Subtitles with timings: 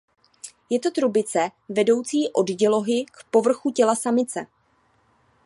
[0.71, 4.45] Je to trubice vedoucí od dělohy k povrchu těla samice.